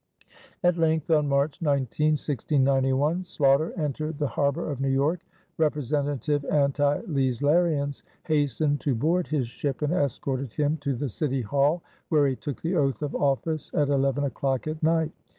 [0.63, 5.19] At length on March 19, 1691, Sloughter entered the harbor of New York.
[5.59, 11.83] Representative anti Leislerians hastened to board his ship and escorted him to the City Hall,
[12.09, 15.11] where he took the oath of office at eleven o'clock at night.